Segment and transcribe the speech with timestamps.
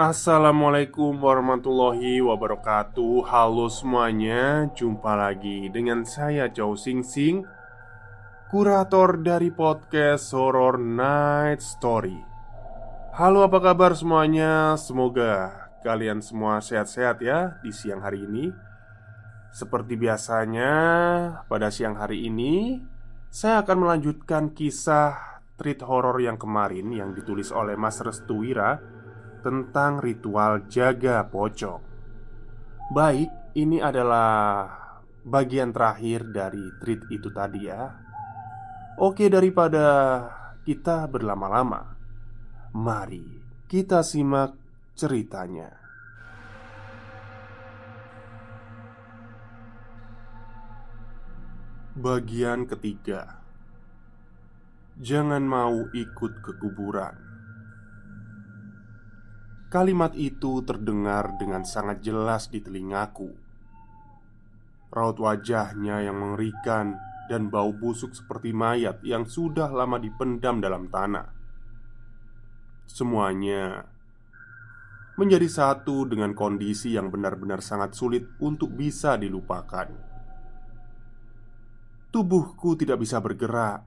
[0.00, 3.20] Assalamualaikum warahmatullahi wabarakatuh.
[3.28, 7.44] Halo semuanya Jumpa lagi dengan saya Chow Sing Sing
[8.48, 12.16] Kurator dari podcast Horror Night Story.
[13.12, 14.72] Halo apa kabar semuanya?
[14.80, 18.48] Semoga kalian semua sehat-sehat ya Di siang hari ini.
[19.52, 20.72] Seperti biasanya
[21.44, 22.80] Pada siang hari ini
[23.28, 28.99] Saya akan melanjutkan kisah Treat horror yang kemarin Yang ditulis oleh Mas Restu Wira
[29.40, 31.82] tentang ritual jaga pocong.
[32.92, 34.68] Baik, ini adalah
[35.24, 37.88] bagian terakhir dari treat itu tadi ya.
[39.00, 39.86] Oke, daripada
[40.64, 41.96] kita berlama-lama,
[42.76, 43.24] mari
[43.70, 44.56] kita simak
[44.94, 45.80] ceritanya.
[52.00, 53.40] Bagian ketiga
[55.00, 57.29] Jangan mau ikut ke kuburan
[59.70, 63.30] Kalimat itu terdengar dengan sangat jelas di telingaku.
[64.90, 66.98] Raut wajahnya yang mengerikan
[67.30, 71.30] dan bau busuk seperti mayat yang sudah lama dipendam dalam tanah.
[72.90, 73.86] Semuanya
[75.14, 79.86] menjadi satu dengan kondisi yang benar-benar sangat sulit untuk bisa dilupakan.
[82.10, 83.86] Tubuhku tidak bisa bergerak.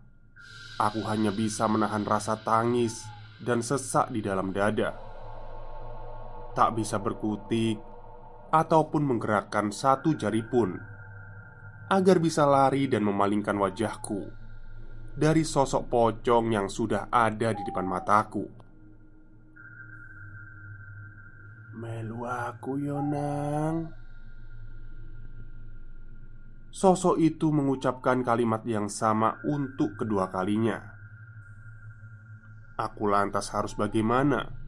[0.79, 3.03] Aku hanya bisa menahan rasa tangis
[3.43, 5.11] dan sesak di dalam dada
[6.53, 7.81] tak bisa berkutik
[8.53, 10.77] ataupun menggerakkan satu jari pun
[11.89, 14.29] agar bisa lari dan memalingkan wajahku
[15.13, 18.45] dari sosok pocong yang sudah ada di depan mataku.
[21.73, 23.89] Melu aku Yonang
[26.69, 30.93] Sosok itu mengucapkan kalimat yang sama untuk kedua kalinya
[32.77, 34.62] Aku lantas harus bagaimana?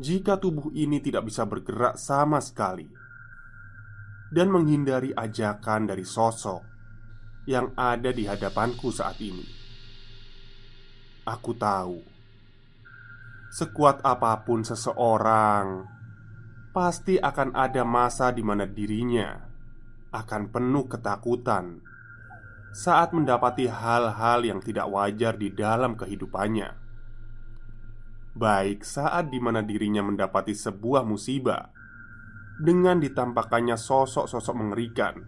[0.00, 2.88] Jika tubuh ini tidak bisa bergerak sama sekali
[4.32, 6.64] dan menghindari ajakan dari sosok
[7.44, 9.44] yang ada di hadapanku saat ini.
[11.28, 12.00] Aku tahu,
[13.52, 15.86] sekuat apa pun seseorang,
[16.72, 19.36] pasti akan ada masa di mana dirinya
[20.12, 21.80] akan penuh ketakutan
[22.72, 26.81] saat mendapati hal-hal yang tidak wajar di dalam kehidupannya
[28.32, 31.68] baik saat di mana dirinya mendapati sebuah musibah
[32.62, 35.18] dengan ditampakkannya sosok-sosok mengerikan,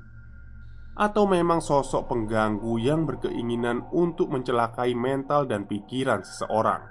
[0.94, 6.82] atau memang sosok pengganggu yang berkeinginan untuk mencelakai mental dan pikiran seseorang.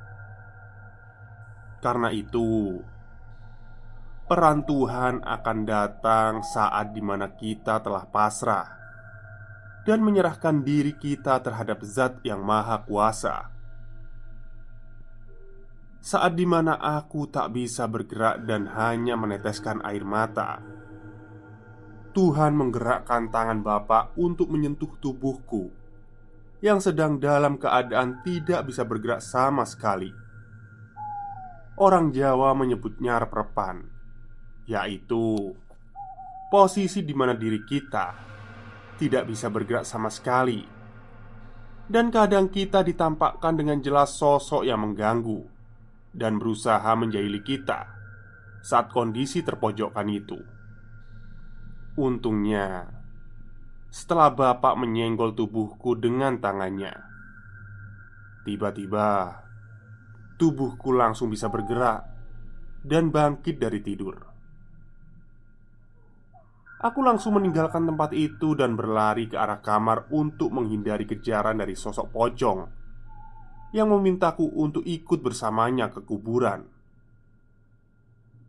[1.79, 2.79] Karena itu,
[4.27, 8.67] peran Tuhan akan datang saat di mana kita telah pasrah
[9.83, 13.52] dan menyerahkan diri kita terhadap Zat yang Maha Kuasa
[16.03, 20.59] saat di mana aku tak bisa bergerak dan hanya meneteskan air mata.
[22.11, 25.71] Tuhan menggerakkan tangan Bapak untuk menyentuh tubuhku
[26.59, 30.11] yang sedang dalam keadaan tidak bisa bergerak sama sekali.
[31.79, 33.87] Orang Jawa menyebutnya repan,
[34.67, 35.55] yaitu
[36.51, 38.13] posisi di mana diri kita
[38.99, 40.61] tidak bisa bergerak sama sekali,
[41.87, 45.52] dan kadang kita ditampakkan dengan jelas sosok yang mengganggu
[46.13, 47.89] dan berusaha menjahili kita
[48.61, 50.39] saat kondisi terpojokkan itu.
[51.99, 52.87] Untungnya,
[53.89, 56.93] setelah bapak menyenggol tubuhku dengan tangannya,
[58.45, 59.41] tiba-tiba
[60.37, 62.05] tubuhku langsung bisa bergerak
[62.85, 64.15] dan bangkit dari tidur.
[66.83, 72.11] Aku langsung meninggalkan tempat itu dan berlari ke arah kamar untuk menghindari kejaran dari sosok
[72.11, 72.82] pocong
[73.73, 76.69] yang memintaku untuk ikut bersamanya ke kuburan.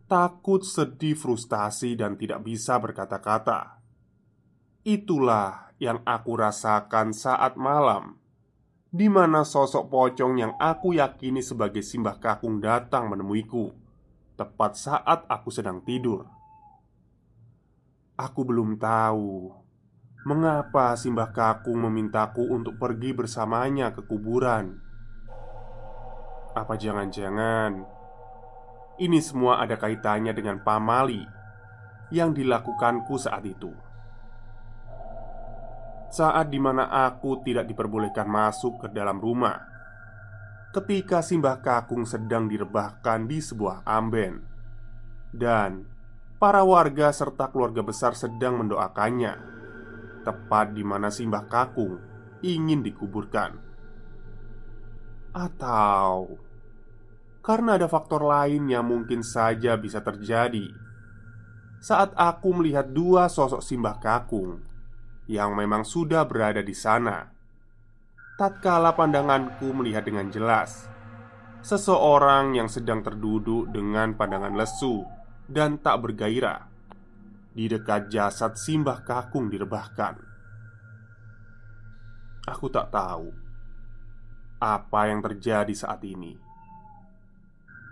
[0.05, 3.81] Takut, sedih, frustasi, dan tidak bisa berkata-kata.
[4.85, 8.21] Itulah yang aku rasakan saat malam
[8.95, 13.75] di mana sosok pocong yang aku yakini sebagai simbah kakung datang menemuiku
[14.39, 16.31] tepat saat aku sedang tidur.
[18.15, 19.51] Aku belum tahu
[20.25, 24.84] mengapa Simbah Kakung memintaku untuk pergi bersamanya ke kuburan.
[26.55, 27.83] Apa jangan-jangan
[29.03, 31.27] ini semua ada kaitannya dengan pamali
[32.15, 33.75] yang dilakukanku saat itu?
[36.15, 39.75] Saat di mana aku tidak diperbolehkan masuk ke dalam rumah
[40.71, 44.43] ketika Simbah Kakung sedang direbahkan di sebuah amben,
[45.35, 45.87] dan
[46.39, 49.39] para warga serta keluarga besar sedang mendoakannya
[50.23, 51.99] tepat di mana Simbah Kakung
[52.43, 53.74] ingin dikuburkan.
[55.35, 56.39] Atau
[57.45, 60.73] karena ada faktor lain yang mungkin saja bisa terjadi
[61.85, 64.65] saat aku melihat dua sosok Simbah Kakung
[65.29, 67.29] yang memang sudah berada di sana.
[68.41, 70.89] Tatkala pandanganku melihat dengan jelas
[71.61, 75.05] seseorang yang sedang terduduk dengan pandangan lesu
[75.45, 76.65] dan tak bergairah
[77.53, 80.17] di dekat jasad Simbah Kakung direbahkan.
[82.49, 83.44] Aku tak tahu
[84.65, 86.33] apa yang terjadi saat ini.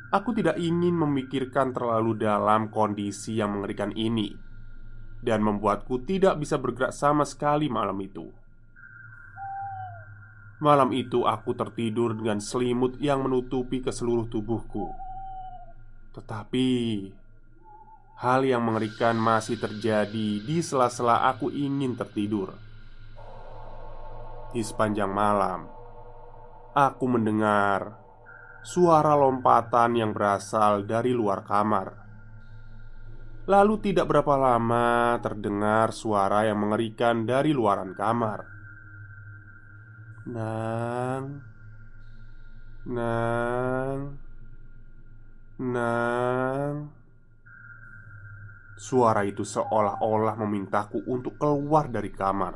[0.08, 4.32] Aku tidak ingin memikirkan terlalu dalam kondisi yang mengerikan ini
[5.20, 8.32] dan membuatku tidak bisa bergerak sama sekali malam itu.
[10.64, 14.88] Malam itu aku tertidur dengan selimut yang menutupi ke seluruh tubuhku.
[16.16, 16.68] Tetapi
[18.22, 22.54] Hal yang mengerikan masih terjadi di sela-sela aku ingin tertidur.
[24.54, 25.66] Di sepanjang malam,
[26.72, 28.00] aku mendengar
[28.64, 31.88] suara lompatan yang berasal dari luar kamar.
[33.42, 38.40] Lalu, tidak berapa lama terdengar suara yang mengerikan dari luaran kamar.
[40.30, 41.42] Nang,
[42.86, 43.98] nang,
[45.58, 46.74] nang.
[48.78, 52.54] Suara itu seolah-olah memintaku untuk keluar dari kamar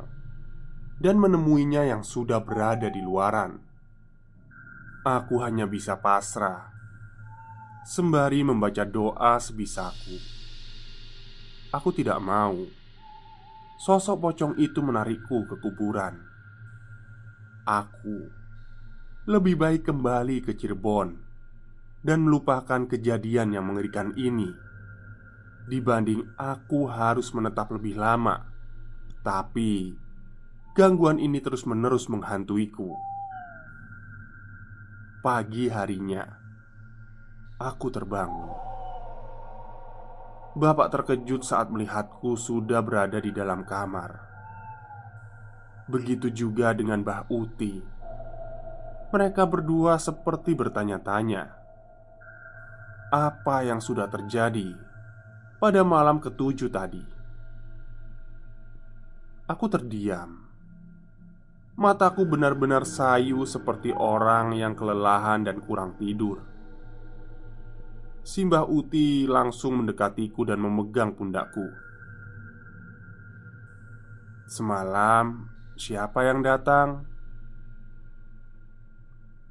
[0.97, 3.66] dan menemuinya yang sudah berada di luaran.
[5.07, 6.67] Aku hanya bisa pasrah
[7.87, 10.19] sembari membaca doa sebisaku.
[11.71, 12.59] Aku tidak mau
[13.79, 16.19] sosok pocong itu menarikku ke kuburan.
[17.63, 18.27] Aku
[19.31, 21.15] lebih baik kembali ke Cirebon
[22.03, 24.51] dan melupakan kejadian yang mengerikan ini
[25.71, 28.43] dibanding aku harus menetap lebih lama.
[29.23, 29.95] Tapi
[30.75, 33.16] gangguan ini terus-menerus menghantuiku.
[35.27, 36.23] Pagi harinya,
[37.59, 38.47] aku terbangun.
[40.55, 44.23] Bapak terkejut saat melihatku sudah berada di dalam kamar.
[45.91, 47.75] Begitu juga dengan Mbah Uti.
[49.11, 51.43] Mereka berdua seperti bertanya-tanya,
[53.11, 54.79] apa yang sudah terjadi
[55.59, 57.03] pada malam ketujuh tadi.
[59.43, 60.46] Aku terdiam.
[61.77, 66.41] Mataku benar-benar sayu seperti orang yang kelelahan dan kurang tidur.
[68.25, 71.69] Simbah Uti langsung mendekatiku dan memegang pundakku.
[74.49, 77.05] Semalam, siapa yang datang?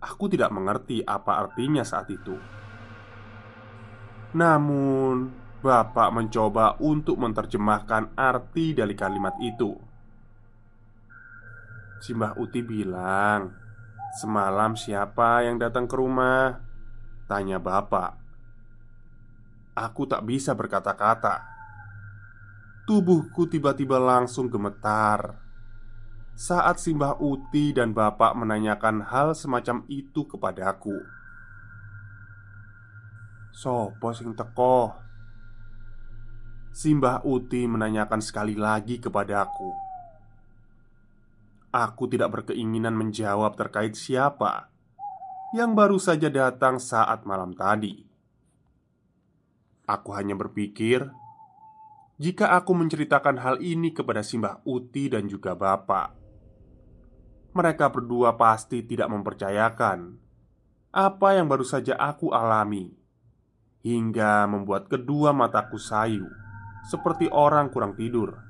[0.03, 2.35] Aku tidak mengerti apa artinya saat itu.
[4.35, 5.31] Namun,
[5.63, 9.96] Bapak mencoba untuk menerjemahkan arti dari kalimat itu.
[12.01, 13.57] Simbah Uti bilang,
[14.21, 16.61] "Semalam siapa yang datang ke rumah?"
[17.27, 18.17] tanya bapak.
[19.77, 21.43] Aku tak bisa berkata-kata.
[22.87, 25.47] Tubuhku tiba-tiba langsung gemetar
[26.37, 30.93] saat Simbah Uti dan bapak menanyakan hal semacam itu kepadaku.
[33.57, 34.93] Sopo sing teko?
[36.77, 39.49] Simbah Uti menanyakan sekali lagi kepada
[41.77, 42.09] aku.
[42.09, 44.73] Tidak berkeinginan menjawab terkait siapa
[45.53, 48.05] yang baru saja datang saat malam tadi.
[49.87, 51.07] Aku hanya berpikir,
[52.19, 56.17] jika aku menceritakan hal ini kepada Simbah Uti dan juga Bapak,
[57.55, 60.19] mereka berdua pasti tidak mempercayakan
[60.97, 62.89] apa yang baru saja aku alami,
[63.85, 66.27] hingga membuat kedua mataku sayu
[66.89, 68.46] seperti orang kurang tidur.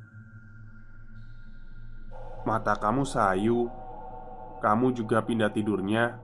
[2.46, 3.66] Mata kamu sayu,
[4.62, 6.14] kamu juga pindah tidurnya.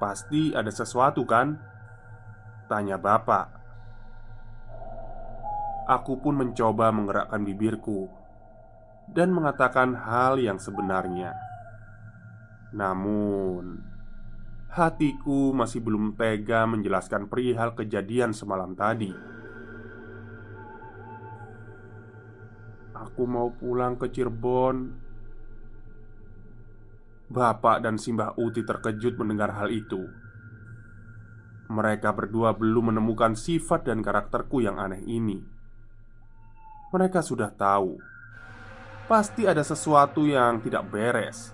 [0.00, 1.60] Pasti ada sesuatu, kan?
[2.64, 3.52] Tanya bapak.
[5.84, 8.08] Aku pun mencoba menggerakkan bibirku
[9.12, 11.36] dan mengatakan hal yang sebenarnya.
[12.72, 13.84] Namun,
[14.72, 19.12] hatiku masih belum tega menjelaskan perihal kejadian semalam tadi.
[22.96, 25.03] Aku mau pulang ke Cirebon.
[27.34, 30.06] Bapak dan Simbah Uti terkejut mendengar hal itu.
[31.66, 35.42] Mereka berdua belum menemukan sifat dan karakterku yang aneh ini.
[36.94, 37.98] Mereka sudah tahu,
[39.10, 41.50] pasti ada sesuatu yang tidak beres,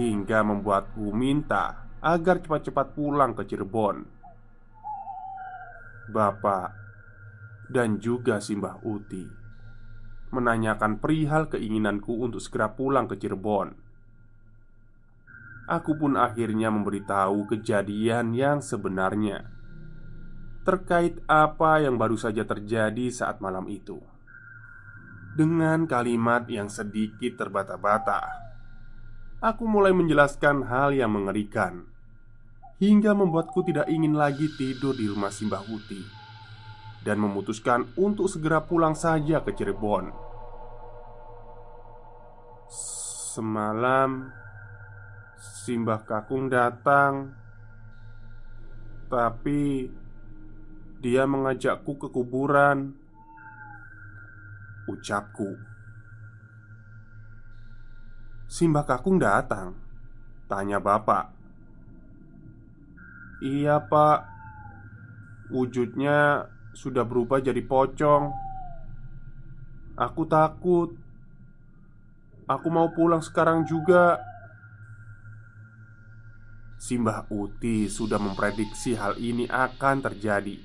[0.00, 4.08] hingga membuatku minta agar cepat-cepat pulang ke Cirebon.
[6.08, 6.72] Bapak
[7.68, 9.44] dan juga Simbah Uti
[10.32, 13.91] menanyakan perihal keinginanku untuk segera pulang ke Cirebon.
[15.72, 19.48] Aku pun akhirnya memberitahu kejadian yang sebenarnya
[20.68, 23.96] terkait apa yang baru saja terjadi saat malam itu.
[25.32, 28.20] Dengan kalimat yang sedikit terbata-bata,
[29.40, 31.88] aku mulai menjelaskan hal yang mengerikan
[32.76, 36.04] hingga membuatku tidak ingin lagi tidur di rumah Simbah Uti
[37.00, 40.12] dan memutuskan untuk segera pulang saja ke Cirebon.
[43.32, 44.41] Semalam
[45.38, 47.32] Simbah Kakung datang
[49.06, 49.88] Tapi
[51.02, 52.94] Dia mengajakku ke kuburan.
[54.86, 55.58] Ucapku.
[58.46, 59.74] Simbah Kakung datang?
[60.46, 61.34] Tanya bapak.
[63.42, 64.30] Iya pak.
[65.50, 68.30] Wujudnya sudah berubah jadi pocong.
[69.98, 70.94] Aku takut.
[72.46, 74.22] Aku mau pulang sekarang juga
[76.82, 80.58] Simbah Uti sudah memprediksi hal ini akan terjadi.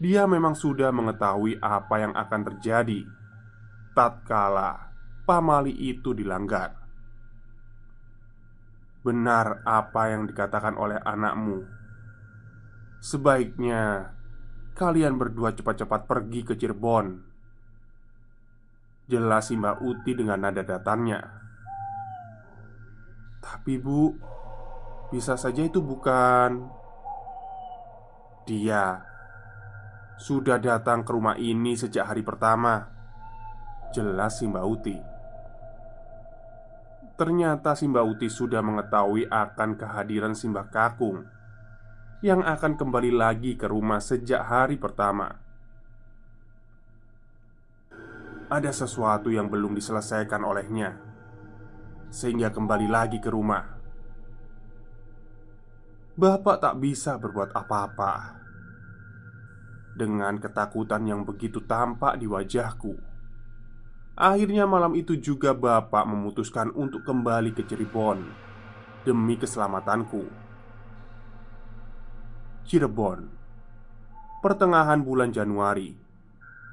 [0.00, 3.04] Dia memang sudah mengetahui apa yang akan terjadi
[3.92, 4.96] tatkala
[5.28, 6.72] pamali itu dilanggar.
[9.04, 11.60] Benar apa yang dikatakan oleh anakmu.
[13.04, 14.08] Sebaiknya
[14.72, 17.06] kalian berdua cepat-cepat pergi ke Cirebon.
[19.04, 21.20] Jelas Simbah Uti dengan nada datarnya.
[23.44, 24.35] Tapi bu,
[25.10, 26.66] bisa saja itu bukan
[28.46, 29.02] dia.
[30.16, 32.88] Sudah datang ke rumah ini sejak hari pertama.
[33.92, 34.96] Jelas Simba Uti.
[37.16, 41.24] Ternyata Simba Uti sudah mengetahui akan kehadiran Simbah Kakung
[42.24, 45.36] yang akan kembali lagi ke rumah sejak hari pertama.
[48.46, 50.96] Ada sesuatu yang belum diselesaikan olehnya,
[52.08, 53.75] sehingga kembali lagi ke rumah.
[56.16, 58.40] Bapak tak bisa berbuat apa-apa.
[59.92, 62.96] Dengan ketakutan yang begitu tampak di wajahku,
[64.16, 68.24] akhirnya malam itu juga Bapak memutuskan untuk kembali ke Cirebon
[69.04, 70.24] demi keselamatanku.
[72.64, 73.28] Cirebon,
[74.40, 75.92] pertengahan bulan Januari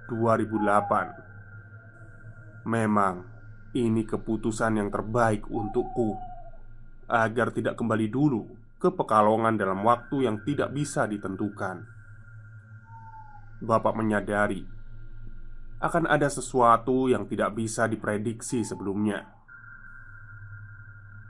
[0.07, 2.63] 2008.
[2.63, 3.27] Memang
[3.75, 6.15] ini keputusan yang terbaik untukku
[7.11, 11.87] agar tidak kembali dulu ke Pekalongan dalam waktu yang tidak bisa ditentukan.
[13.63, 14.67] Bapak menyadari
[15.79, 19.23] akan ada sesuatu yang tidak bisa diprediksi sebelumnya.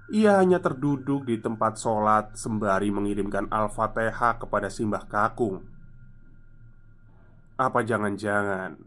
[0.10, 5.62] Ia hanya terduduk di tempat sholat sembari mengirimkan Al-Fatihah kepada Simbah Kakung.
[7.58, 8.82] Apa jangan-jangan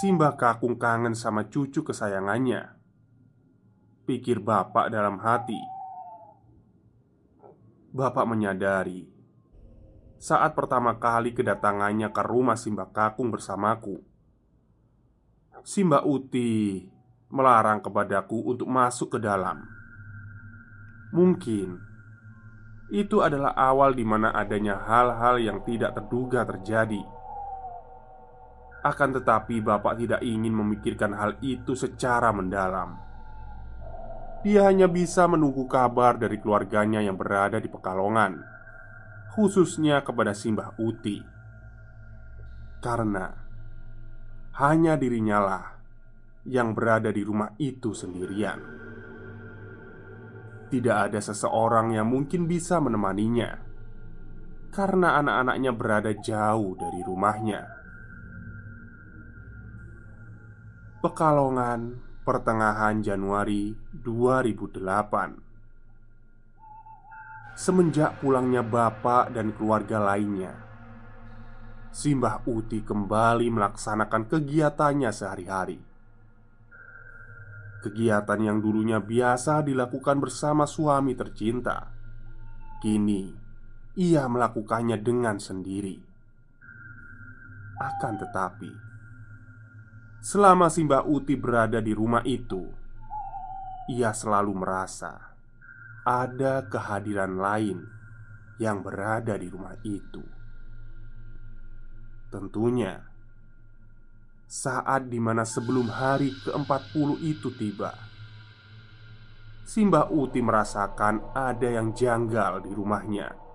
[0.00, 2.72] Simbah Kakung kangen sama cucu kesayangannya?
[4.08, 5.79] Pikir bapak dalam hati.
[7.90, 9.02] Bapak menyadari
[10.14, 13.98] saat pertama kali kedatangannya ke rumah Simba Kakung bersamaku.
[15.66, 16.86] Simba Uti
[17.34, 19.66] melarang kepadaku untuk masuk ke dalam.
[21.10, 21.82] Mungkin
[22.94, 27.02] itu adalah awal di mana adanya hal-hal yang tidak terduga terjadi.
[28.86, 33.09] Akan tetapi, Bapak tidak ingin memikirkan hal itu secara mendalam.
[34.40, 38.40] Dia hanya bisa menunggu kabar dari keluarganya yang berada di Pekalongan,
[39.36, 41.20] khususnya kepada Simbah Uti,
[42.80, 43.28] karena
[44.56, 45.66] hanya dirinya lah
[46.48, 48.60] yang berada di rumah itu sendirian.
[50.72, 53.70] Tidak ada seseorang yang mungkin bisa menemaninya
[54.70, 57.62] karena anak-anaknya berada jauh dari rumahnya.
[61.02, 64.78] Pekalongan, pertengahan Januari 2008
[67.58, 70.54] Semenjak pulangnya bapak dan keluarga lainnya
[71.90, 75.82] Simbah Uti kembali melaksanakan kegiatannya sehari-hari.
[77.82, 81.90] Kegiatan yang dulunya biasa dilakukan bersama suami tercinta
[82.78, 83.34] Kini
[83.98, 85.98] ia melakukannya dengan sendiri.
[87.82, 88.89] Akan tetapi
[90.20, 92.68] Selama Simba Uti berada di rumah itu,
[93.88, 95.32] ia selalu merasa
[96.04, 97.78] ada kehadiran lain
[98.60, 100.20] yang berada di rumah itu.
[102.28, 103.00] Tentunya,
[104.44, 107.96] saat di mana sebelum hari ke-40 itu tiba,
[109.64, 113.50] Simba Uti merasakan ada yang janggal di rumahnya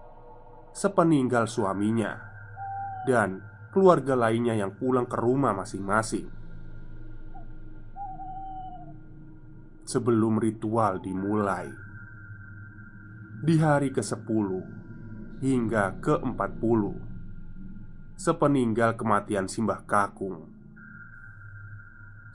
[0.76, 2.20] sepeninggal suaminya
[3.08, 3.40] dan
[3.72, 6.45] keluarga lainnya yang pulang ke rumah masing-masing.
[9.96, 11.72] Sebelum ritual dimulai.
[13.40, 14.48] Di hari ke-10
[15.40, 16.84] hingga ke-40
[18.20, 20.52] Sepeninggal kematian Simbah Kakung.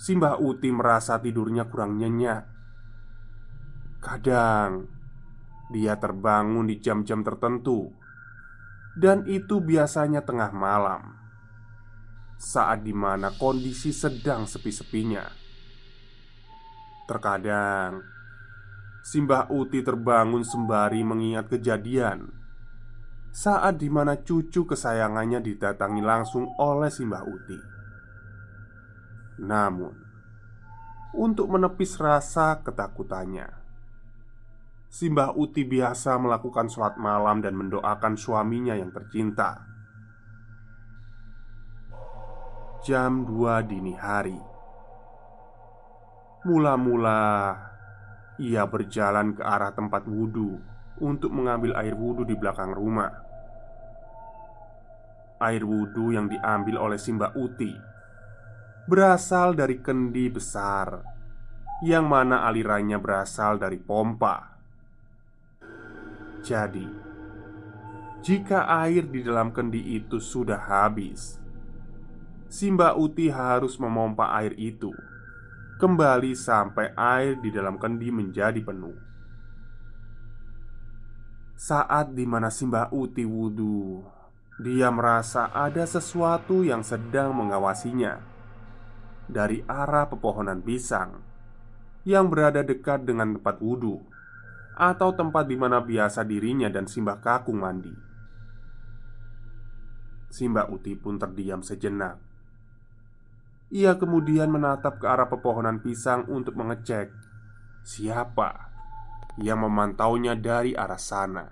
[0.00, 2.48] Simbah Uti merasa tidurnya kurang nyenyak.
[4.00, 4.88] Kadang
[5.68, 7.92] Dia terbangun di jam-jam tertentu
[8.96, 11.20] Dan itu biasanya tengah malam
[12.40, 15.39] Saat di mana kondisi sedang sepi-sepinya
[17.10, 18.06] Terkadang
[19.02, 22.30] Simbah Uti terbangun sembari mengingat kejadian
[23.34, 27.58] saat di mana cucu kesayangannya didatangi langsung oleh Simbah Uti.
[29.42, 29.94] Namun,
[31.18, 33.50] untuk menepis rasa ketakutannya,
[34.86, 39.66] Simbah Uti biasa melakukan sholat malam dan mendoakan suaminya yang tercinta.
[42.86, 44.49] Jam 2 dini hari
[46.40, 47.52] Mula-mula
[48.40, 50.56] ia berjalan ke arah tempat wudhu
[50.96, 53.12] untuk mengambil air wudhu di belakang rumah.
[55.36, 57.76] Air wudhu yang diambil oleh Simba Uti
[58.88, 61.04] berasal dari kendi besar
[61.84, 64.56] yang mana alirannya berasal dari pompa.
[66.40, 66.88] Jadi,
[68.24, 71.36] jika air di dalam kendi itu sudah habis,
[72.48, 74.88] Simba Uti harus memompa air itu
[75.80, 78.92] kembali sampai air di dalam kendi menjadi penuh.
[81.56, 84.04] Saat di mana Simbah Uti wudhu,
[84.60, 88.20] dia merasa ada sesuatu yang sedang mengawasinya
[89.24, 91.24] dari arah pepohonan pisang
[92.04, 94.04] yang berada dekat dengan tempat wudhu
[94.76, 97.92] atau tempat di mana biasa dirinya dan Simbah Kakung mandi.
[100.28, 102.29] Simbah Uti pun terdiam sejenak
[103.70, 107.14] ia kemudian menatap ke arah pepohonan pisang untuk mengecek
[107.86, 108.70] siapa
[109.38, 111.46] yang memantaunya dari arah sana.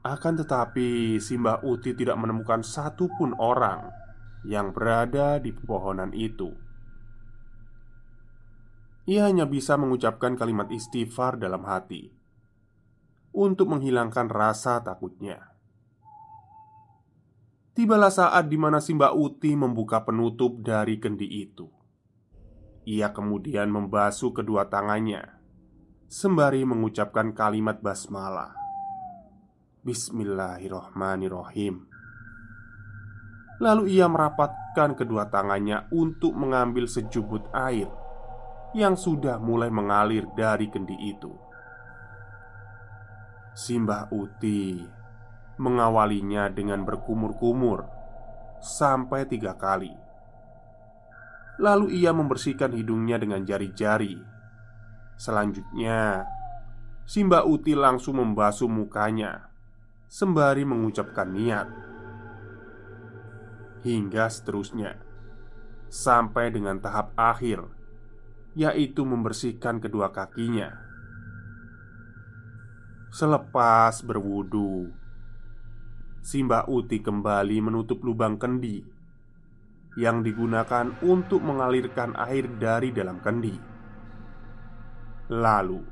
[0.00, 3.92] Akan tetapi, Simbah Uti tidak menemukan satupun orang
[4.48, 6.48] yang berada di pepohonan itu.
[9.04, 12.08] Ia hanya bisa mengucapkan kalimat istighfar dalam hati
[13.36, 15.49] untuk menghilangkan rasa takutnya.
[17.70, 21.70] Tibalah saat di mana Simba Uti membuka penutup dari kendi itu.
[22.82, 25.38] Ia kemudian membasuh kedua tangannya
[26.10, 28.50] sembari mengucapkan kalimat basmalah.
[29.86, 31.86] Bismillahirrohmanirrohim.
[33.62, 37.86] Lalu ia merapatkan kedua tangannya untuk mengambil sejubut air
[38.74, 41.30] yang sudah mulai mengalir dari kendi itu.
[43.54, 44.98] Simbah Uti
[45.60, 47.84] mengawalinya dengan berkumur-kumur
[48.64, 49.92] sampai tiga kali.
[51.60, 54.16] Lalu ia membersihkan hidungnya dengan jari-jari.
[55.20, 56.24] Selanjutnya,
[57.04, 59.52] Simba Uti langsung membasuh mukanya
[60.08, 61.68] sembari mengucapkan niat
[63.84, 64.96] hingga seterusnya
[65.90, 67.66] sampai dengan tahap akhir,
[68.54, 70.70] yaitu membersihkan kedua kakinya.
[73.10, 74.94] Selepas berwudu,
[76.20, 78.84] Simba Uti kembali menutup lubang kendi
[79.96, 83.56] yang digunakan untuk mengalirkan air dari dalam kendi.
[85.32, 85.82] Lalu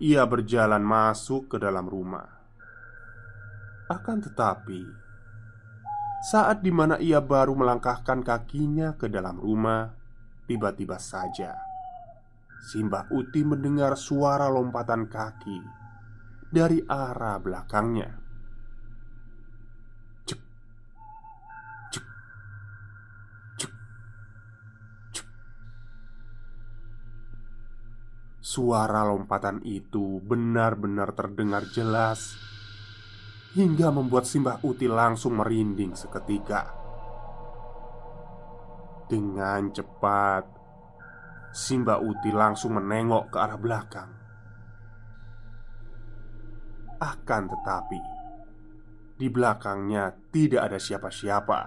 [0.00, 2.26] ia berjalan masuk ke dalam rumah.
[3.88, 4.82] Akan tetapi,
[6.28, 9.92] saat di mana ia baru melangkahkan kakinya ke dalam rumah,
[10.48, 11.68] tiba-tiba saja
[12.58, 15.62] Simba Uti mendengar suara lompatan kaki
[16.50, 18.27] dari arah belakangnya.
[28.48, 32.32] Suara lompatan itu benar-benar terdengar jelas
[33.52, 36.72] hingga membuat Simbah Uti langsung merinding seketika.
[39.04, 40.48] Dengan cepat,
[41.52, 44.10] Simbah Uti langsung menengok ke arah belakang.
[47.04, 48.00] Akan tetapi,
[49.20, 51.60] di belakangnya tidak ada siapa-siapa.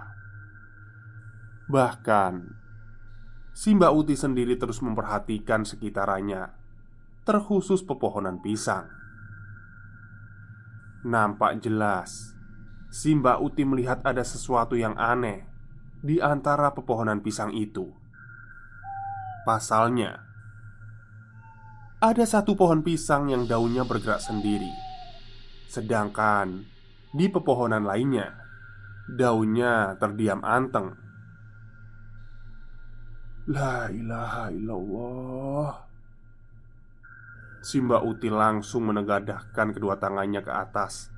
[1.70, 2.34] Bahkan,
[3.54, 6.61] Simba Uti sendiri terus memperhatikan sekitarannya
[7.22, 8.90] terkhusus pepohonan pisang.
[11.06, 12.34] Nampak jelas,
[12.90, 15.46] Simba Uti melihat ada sesuatu yang aneh
[16.02, 17.90] di antara pepohonan pisang itu.
[19.42, 20.22] Pasalnya,
[22.02, 24.70] ada satu pohon pisang yang daunnya bergerak sendiri,
[25.70, 26.66] sedangkan
[27.14, 28.42] di pepohonan lainnya
[29.10, 30.94] daunnya terdiam anteng.
[33.50, 35.91] La ilaha illallah.
[37.62, 41.14] Simba Uti langsung menegadahkan kedua tangannya ke atas.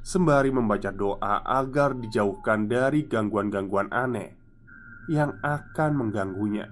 [0.00, 4.32] Sembari membaca doa agar dijauhkan dari gangguan-gangguan aneh
[5.12, 6.66] Yang akan mengganggunya.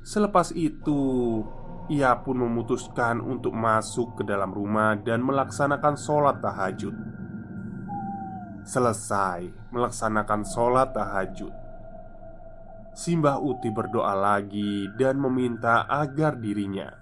[0.00, 1.44] Selepas itu
[1.92, 6.96] Ia pun memutuskan untuk masuk ke dalam rumah dan melaksanakan sholat tahajud.
[8.64, 11.59] Selesai melaksanakan sholat tahajud
[13.00, 16.92] Simbah Uti berdoa lagi dan meminta agar dirinya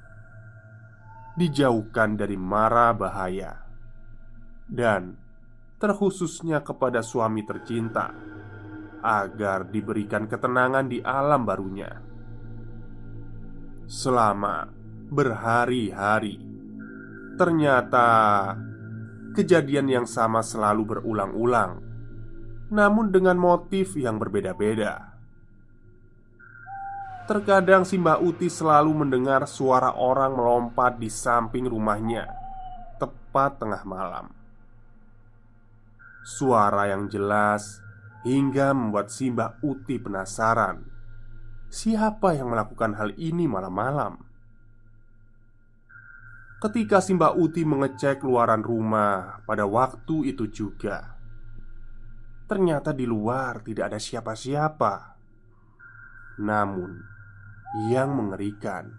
[1.35, 3.67] dijauhkan dari mara bahaya
[4.71, 5.19] dan
[5.83, 8.15] terkhususnya kepada suami tercinta
[9.03, 11.91] agar diberikan ketenangan di alam barunya.
[13.91, 14.71] Selama
[15.11, 16.39] berhari-hari,
[17.35, 18.07] ternyata
[19.35, 21.83] kejadian yang sama selalu berulang-ulang,
[22.71, 25.08] namun dengan motif yang berbeda-beda.
[27.29, 32.25] Terkadang Simbah Uti selalu mendengar suara orang melompat di samping rumahnya
[32.97, 34.33] Tepat tengah malam.
[36.25, 37.85] Suara yang jelas
[38.25, 40.89] hingga membuat Simbah Uti penasaran.
[41.69, 44.25] Siapa yang melakukan hal ini malam-malam?
[46.65, 51.21] Ketika Simbah Uti mengecek luaran rumah pada waktu itu juga
[52.49, 55.21] Ternyata di luar tidak ada siapa-siapa.
[56.41, 57.18] Namun
[57.77, 58.97] yang mengerikan.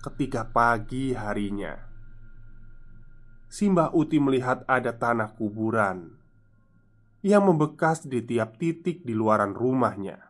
[0.00, 1.76] Ketika pagi harinya,
[3.46, 6.14] Simbah Uti melihat ada tanah kuburan
[7.26, 10.20] yang membekas di tiap titik di luaran rumahnya.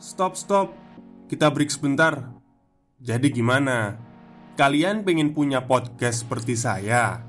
[0.00, 0.74] Stop, stop,
[1.30, 2.34] kita break sebentar.
[2.98, 3.94] Jadi, gimana?
[4.58, 7.22] Kalian pengen punya podcast seperti saya?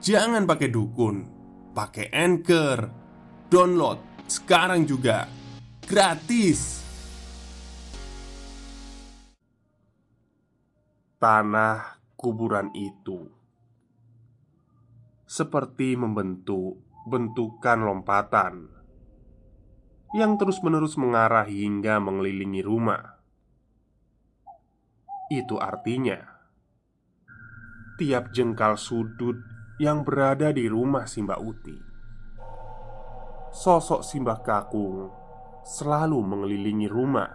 [0.00, 1.16] Jangan pakai dukun,
[1.74, 2.88] pakai anchor,
[3.50, 5.26] download sekarang juga
[5.86, 6.85] gratis.
[11.16, 13.32] Tanah kuburan itu
[15.24, 16.76] seperti membentuk
[17.08, 18.68] bentukan lompatan
[20.12, 23.16] yang terus-menerus mengarah hingga mengelilingi rumah.
[25.32, 26.20] Itu artinya
[27.96, 29.40] tiap jengkal sudut
[29.80, 31.80] yang berada di rumah Simba Uti,
[33.56, 35.08] sosok Simbah Kakung
[35.64, 37.32] selalu mengelilingi rumah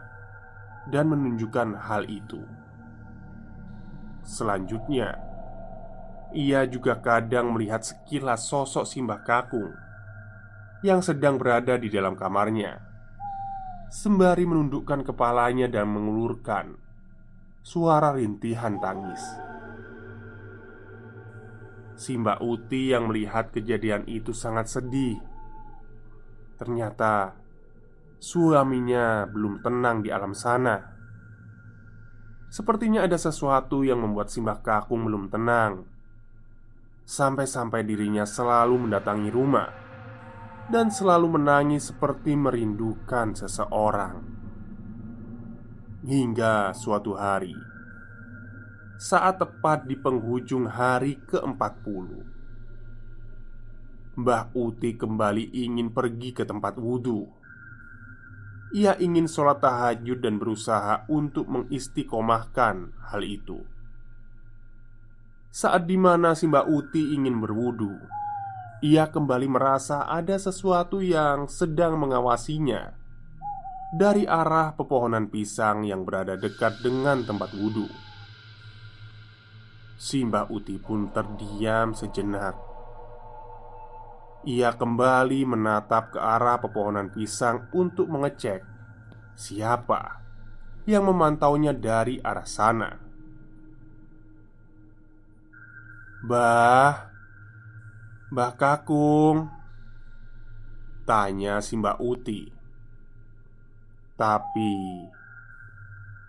[0.88, 2.61] dan menunjukkan hal itu.
[4.22, 5.18] Selanjutnya,
[6.32, 9.76] ia juga kadang melihat sekilas sosok Simbah Kakung
[10.82, 12.82] yang sedang berada di dalam kamarnya,
[13.92, 16.74] sembari menundukkan kepalanya dan mengulurkan
[17.62, 19.22] suara rintihan tangis.
[22.02, 25.22] Simbah Uti yang melihat kejadian itu sangat sedih.
[26.58, 27.38] Ternyata
[28.18, 31.01] suaminya belum tenang di alam sana.
[32.52, 35.88] Sepertinya ada sesuatu yang membuat Simbah Kakung belum tenang.
[37.08, 39.72] Sampai-sampai dirinya selalu mendatangi rumah
[40.68, 44.20] Dan selalu menangis seperti merindukan seseorang.
[46.04, 47.56] Hingga suatu hari
[49.00, 52.08] Saat tepat di penghujung hari ke-40
[54.20, 57.41] Mbah Uti kembali ingin pergi ke tempat wudhu
[58.72, 63.60] ia ingin sholat tahajud dan berusaha untuk mengistiqomahkan hal itu.
[65.52, 67.92] Saat di mana Simba Uti ingin berwudu,
[68.80, 72.96] ia kembali merasa ada sesuatu yang sedang mengawasinya
[73.92, 77.92] dari arah pepohonan pisang yang berada dekat dengan tempat wudhu.
[80.00, 82.71] Simba Uti pun terdiam sejenak
[84.48, 88.66] ia kembali menatap ke arah pepohonan pisang untuk mengecek
[89.38, 90.22] siapa
[90.90, 92.90] yang memantaunya dari arah sana.
[96.26, 97.10] "Bah,
[98.34, 99.50] Mbah Kakung,"
[101.06, 102.42] tanya si Mbak Uti.
[104.18, 104.74] Tapi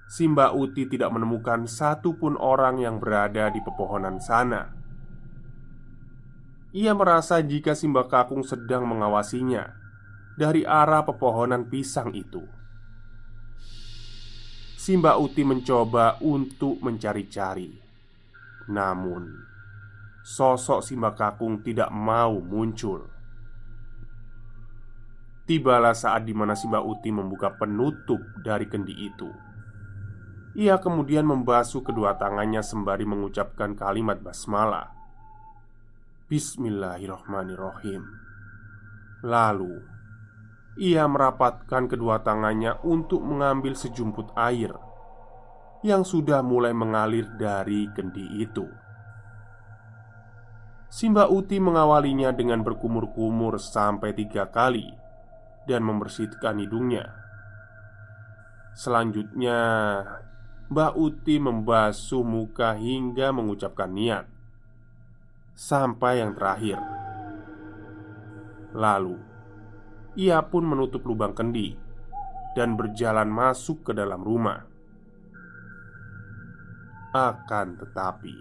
[0.09, 4.82] si Mbak Uti tidak menemukan satupun orang yang berada di pepohonan sana.
[6.73, 9.77] Ia merasa jika si Mbak Kakung sedang mengawasinya
[10.41, 12.41] dari arah pepohonan pisang itu.
[14.81, 17.77] Si Mbak Uti mencoba untuk mencari-cari,
[18.73, 19.29] namun
[20.25, 23.05] sosok si Mbak Kakung tidak mau muncul.
[25.45, 29.29] Tibalah saat di mana si Mbak Uti membuka penutup dari kendi itu.
[30.57, 35.02] Ia kemudian membasuh kedua tangannya sembari mengucapkan kalimat basmalah.
[36.33, 38.09] Bismillahirrahmanirrahim.
[39.21, 39.85] Lalu
[40.81, 44.73] ia merapatkan kedua tangannya untuk mengambil sejumput air
[45.85, 48.65] yang sudah mulai mengalir dari kendi itu.
[50.89, 54.89] Simba Uti mengawalinya dengan berkumur-kumur sampai tiga kali
[55.69, 57.13] dan membersihkan hidungnya.
[58.73, 59.61] Selanjutnya,
[60.73, 64.32] Mbak Uti membasuh muka hingga mengucapkan niat
[65.53, 66.81] sampai yang terakhir.
[68.73, 69.17] Lalu,
[70.17, 71.77] ia pun menutup lubang kendi
[72.53, 74.65] dan berjalan masuk ke dalam rumah.
[77.13, 78.37] Akan tetapi,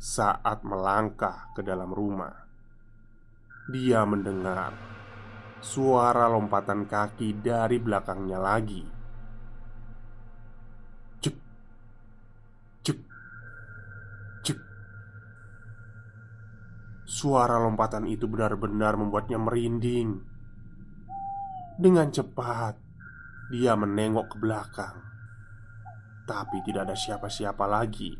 [0.00, 2.32] saat melangkah ke dalam rumah,
[3.68, 4.72] dia mendengar
[5.60, 8.97] suara lompatan kaki dari belakangnya lagi.
[17.08, 20.20] Suara lompatan itu benar-benar membuatnya merinding.
[21.80, 22.76] Dengan cepat,
[23.48, 25.00] dia menengok ke belakang,
[26.28, 28.12] tapi tidak ada siapa-siapa lagi.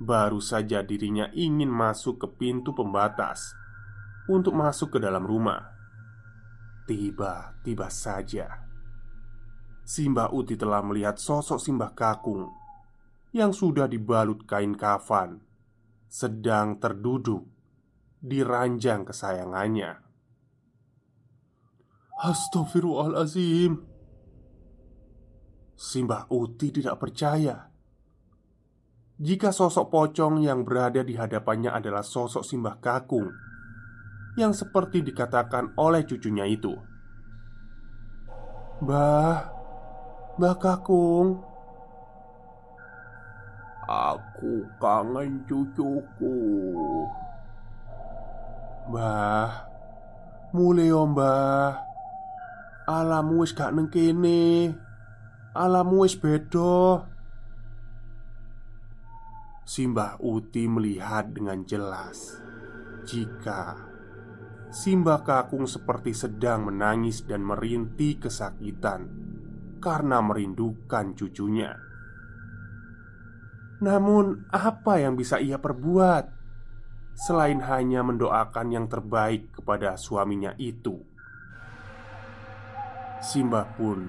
[0.00, 3.52] Baru saja dirinya ingin masuk ke pintu pembatas
[4.32, 5.68] untuk masuk ke dalam rumah.
[6.88, 8.64] Tiba-tiba saja,
[9.84, 12.48] Simbah Uti telah melihat sosok Simbah Kakung
[13.36, 15.51] yang sudah dibalut kain kafan
[16.12, 17.48] sedang terduduk
[18.20, 19.96] di ranjang kesayangannya.
[22.20, 23.80] Astagfirullahalazim.
[25.72, 27.72] Simbah Uti tidak percaya
[29.22, 33.30] jika sosok pocong yang berada di hadapannya adalah sosok Simbah Kakung
[34.34, 36.74] yang seperti dikatakan oleh cucunya itu.
[38.82, 39.46] Bah,
[40.42, 41.38] Mbah Kakung,
[43.92, 46.36] Aku kangen cucuku.
[48.88, 49.68] Mbah
[50.56, 51.76] Mulai yo mbah.
[52.88, 54.72] Alamu wis gak neng kene.
[55.52, 57.04] Alamu wis bedo
[59.68, 62.40] Simbah Uti melihat dengan jelas
[63.04, 63.76] Jika
[64.72, 69.12] Simbah Kakung seperti sedang menangis dan merintih kesakitan
[69.76, 71.91] Karena merindukan cucunya
[73.82, 76.30] namun, apa yang bisa ia perbuat
[77.18, 81.02] selain hanya mendoakan yang terbaik kepada suaminya itu?
[83.18, 84.06] Simbah pun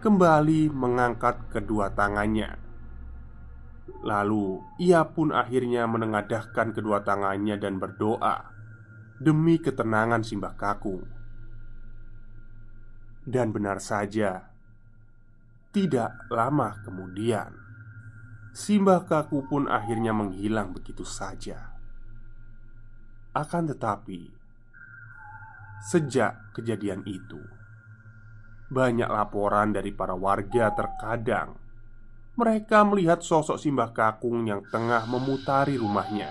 [0.00, 2.56] kembali mengangkat kedua tangannya.
[4.08, 8.48] Lalu ia pun akhirnya menengadahkan kedua tangannya dan berdoa
[9.20, 11.04] demi ketenangan Simbah Kakung.
[13.28, 14.48] Dan benar saja,
[15.76, 17.57] tidak lama kemudian
[18.52, 21.72] Simbah kaku pun akhirnya menghilang begitu saja.
[23.36, 24.28] Akan tetapi,
[25.86, 27.38] sejak kejadian itu,
[28.68, 31.68] banyak laporan dari para warga terkadang
[32.38, 36.30] mereka melihat sosok Simbah Kakung yang tengah memutari rumahnya.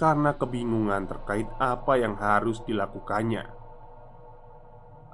[0.00, 3.44] Karena kebingungan terkait apa yang harus dilakukannya.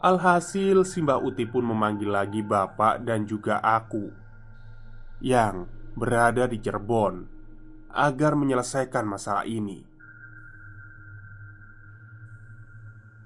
[0.07, 4.24] Alhasil Simbah Uti pun memanggil lagi bapak dan juga aku
[5.25, 5.65] yang
[5.97, 7.25] berada di Cirebon
[7.97, 9.81] agar menyelesaikan masalah ini.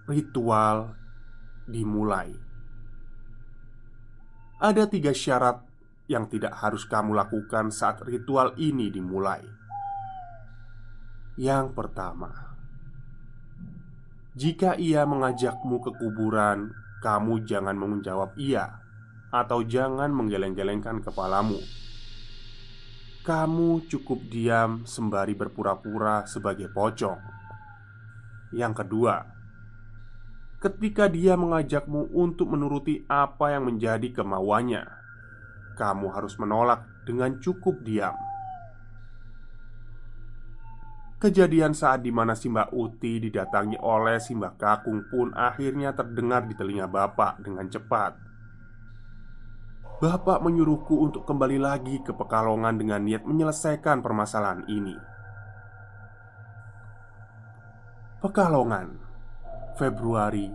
[0.06, 0.94] Ritual
[1.66, 2.30] dimulai.
[4.62, 5.58] Ada tiga syarat
[6.06, 9.42] yang tidak harus kamu lakukan saat ritual ini dimulai.
[11.34, 12.30] Yang pertama,
[14.38, 16.70] jika ia mengajakmu ke kuburan,
[17.02, 18.82] kamu jangan menjawab "iya"
[19.34, 21.58] atau jangan menggeleng-gelengkan kepalamu.
[23.28, 27.20] Kamu cukup diam sembari berpura-pura sebagai pocong.
[28.56, 29.20] Yang kedua,
[30.64, 34.80] ketika dia mengajakmu untuk menuruti apa yang menjadi kemauannya,
[35.76, 38.16] kamu harus menolak dengan cukup diam.
[41.20, 46.88] Kejadian saat di mana Simbah Uti didatangi oleh Simbah Kakung pun akhirnya terdengar di telinga
[46.88, 48.16] Bapak dengan cepat.
[49.98, 54.94] Bapak menyuruhku untuk kembali lagi ke Pekalongan dengan niat menyelesaikan permasalahan ini.
[58.22, 58.94] Pekalongan,
[59.74, 60.54] Februari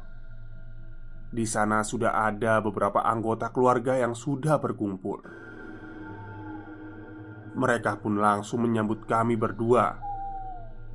[1.28, 5.20] Di sana sudah ada beberapa anggota keluarga yang sudah berkumpul.
[7.60, 10.07] Mereka pun langsung menyambut kami berdua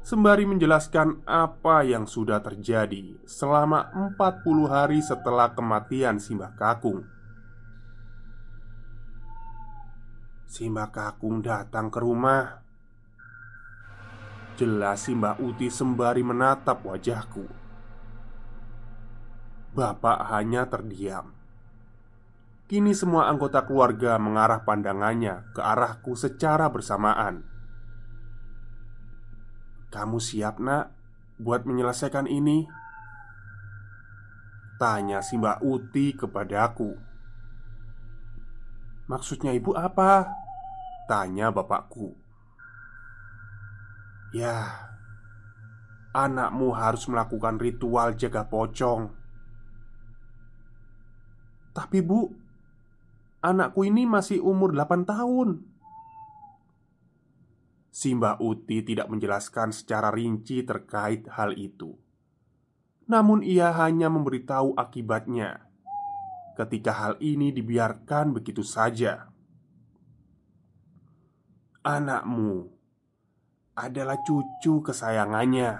[0.03, 3.87] Sembari menjelaskan apa yang sudah terjadi selama
[4.19, 7.07] 40 hari setelah kematian Simbah Kakung
[10.43, 12.59] Simbah Kakung datang ke rumah
[14.59, 17.47] Jelas Simbah Uti sembari menatap wajahku
[19.71, 21.31] Bapak hanya terdiam.
[22.67, 27.52] Kini semua anggota keluarga mengarah pandangannya ke arahku secara bersamaan.
[29.93, 30.89] "Kamu siap, Nak,
[31.37, 32.65] buat menyelesaikan ini?"
[34.81, 36.97] Tanya si Mbak Uti kepadaku.
[39.05, 40.33] "Maksudnya ibu apa?"
[41.05, 42.17] Tanya bapakku.
[44.33, 44.89] "Ya,
[46.17, 49.13] anakmu harus melakukan ritual jaga pocong."
[51.77, 52.43] Tapi bu
[53.43, 55.67] Anakku ini masih umur 8 tahun
[57.93, 61.93] Simba Uti tidak menjelaskan secara rinci terkait hal itu
[63.05, 65.69] Namun ia hanya memberitahu akibatnya
[66.57, 69.29] Ketika hal ini dibiarkan begitu saja
[71.85, 72.65] Anakmu
[73.77, 75.77] adalah cucu kesayangannya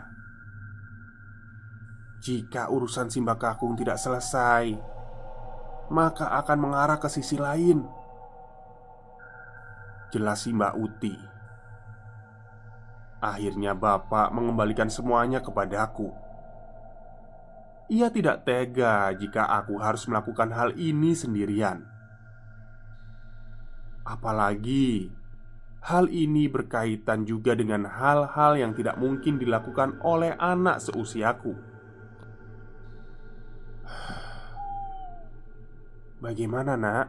[2.21, 4.93] Jika urusan Simba Kakung tidak selesai
[5.91, 7.83] maka akan mengarah ke sisi lain.
[10.13, 11.32] Jelas Mbak Uti.
[13.23, 16.11] Akhirnya bapak mengembalikan semuanya kepadaku.
[17.87, 21.87] Ia tidak tega jika aku harus melakukan hal ini sendirian.
[24.03, 25.07] Apalagi
[25.87, 31.55] hal ini berkaitan juga dengan hal-hal yang tidak mungkin dilakukan oleh anak seusiaku.
[36.19, 37.07] Bagaimana nak?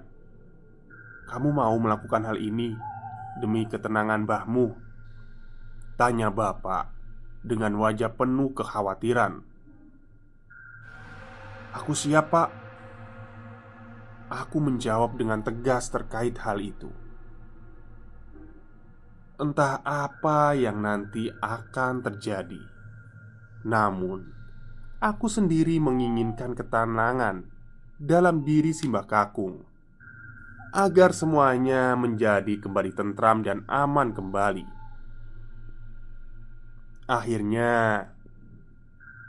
[1.27, 2.70] Kamu mau melakukan hal ini
[3.42, 4.84] demi ketenangan bahmu?
[5.95, 6.91] Tanya bapak
[7.47, 9.47] dengan wajah penuh kekhawatiran.
[11.71, 12.51] Aku siap pak.
[14.27, 16.91] Aku menjawab dengan tegas terkait hal itu.
[19.39, 22.63] Entah apa yang nanti akan terjadi
[23.67, 24.23] Namun
[25.03, 27.51] Aku sendiri menginginkan ketenangan
[27.99, 29.75] dalam diri Simbah Kakung
[30.75, 34.74] agar semuanya menjadi kembali tentram dan aman kembali.
[37.05, 38.09] Akhirnya,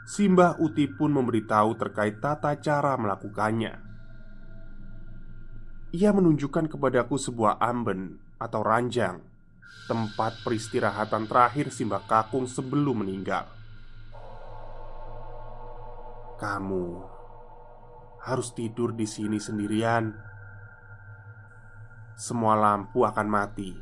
[0.06, 3.74] Simbah Uti pun memberitahu terkait tata cara melakukannya.
[5.92, 9.20] Ia menunjukkan kepadaku sebuah amben atau ranjang
[9.90, 13.44] tempat peristirahatan terakhir Simbah Kakung sebelum meninggal.
[16.36, 16.86] Kamu
[18.24, 20.16] harus tidur di sini sendirian.
[22.16, 23.72] Semua lampu akan mati.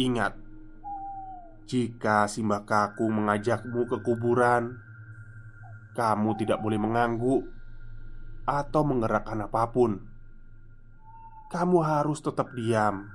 [0.00, 0.49] Ingat,
[1.70, 4.74] jika Simbah Kaku mengajakmu ke kuburan,
[5.94, 7.46] kamu tidak boleh mengangguk
[8.42, 10.02] atau menggerakkan apa pun.
[11.46, 13.06] Kamu harus tetap diam,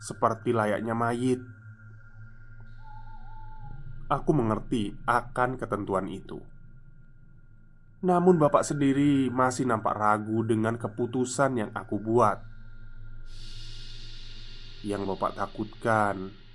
[0.00, 1.40] seperti layaknya mayit.
[4.08, 6.40] Aku mengerti akan ketentuan itu.
[8.00, 12.38] Namun bapak sendiri masih nampak ragu dengan keputusan yang aku buat
[14.84, 16.45] Yang bapak takutkan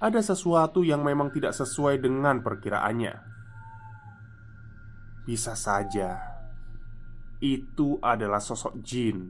[0.00, 3.14] Ada sesuatu yang memang tidak sesuai dengan perkiraannya
[5.28, 6.16] Bisa saja
[7.36, 9.28] Itu adalah sosok jin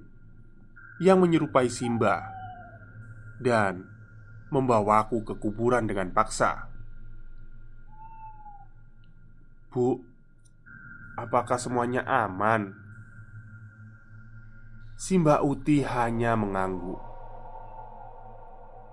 [1.02, 2.22] Yang menyerupai Simba
[3.42, 3.82] Dan
[4.54, 6.70] Membawaku ke kuburan dengan paksa
[9.74, 9.98] Bu,
[11.20, 12.72] Apakah semuanya aman?
[14.96, 17.09] Si Mbak Uti hanya mengangguk.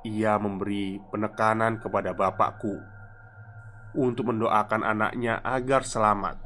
[0.05, 2.77] Ia memberi penekanan kepada bapakku
[3.97, 6.37] untuk mendoakan anaknya agar selamat.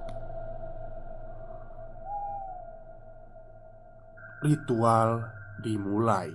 [4.42, 5.28] Ritual
[5.60, 6.34] dimulai.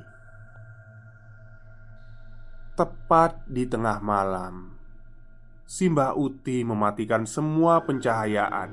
[2.77, 4.77] Tepat di tengah malam,
[5.65, 8.71] Simbah Uti mematikan semua pencahayaan,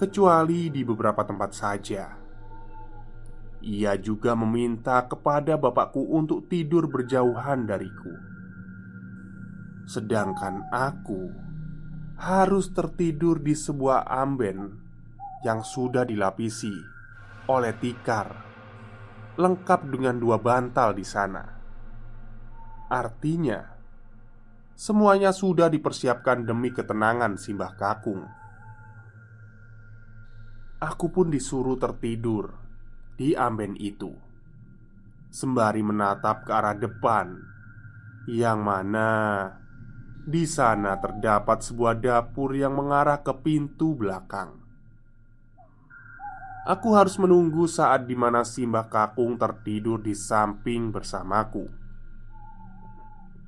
[0.00, 2.23] kecuali di beberapa tempat saja.
[3.64, 8.12] Ia juga meminta kepada bapakku untuk tidur berjauhan dariku,
[9.88, 11.32] sedangkan aku
[12.20, 14.68] harus tertidur di sebuah amben
[15.48, 16.76] yang sudah dilapisi
[17.48, 18.36] oleh tikar,
[19.40, 21.48] lengkap dengan dua bantal di sana.
[22.92, 23.64] Artinya,
[24.76, 28.28] semuanya sudah dipersiapkan demi ketenangan Simbah Kakung.
[30.84, 32.63] Aku pun disuruh tertidur
[33.14, 34.10] di amben itu,
[35.30, 37.38] sembari menatap ke arah depan,
[38.26, 39.10] yang mana
[40.24, 44.56] di sana terdapat sebuah dapur yang mengarah ke pintu belakang.
[46.64, 51.68] Aku harus menunggu saat di mana Simbah Kakung tertidur di samping bersamaku.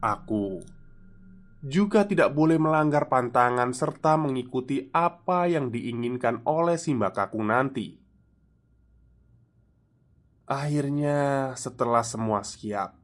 [0.04, 0.60] Aku
[1.64, 8.05] juga tidak boleh melanggar pantangan serta mengikuti apa yang diinginkan oleh Simba Kakung nanti.
[10.46, 12.94] Akhirnya, setelah semua siap,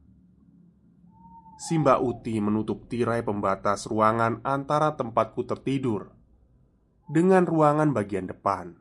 [1.59, 6.11] Simba Uti menutup tirai pembatas ruangan antara tempatku tertidur
[7.11, 8.79] dengan ruangan bagian depan.